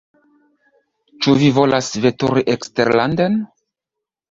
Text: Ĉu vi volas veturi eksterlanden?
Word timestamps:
Ĉu 1.25 1.35
vi 1.41 1.51
volas 1.59 1.91
veturi 2.07 2.45
eksterlanden? 2.57 3.39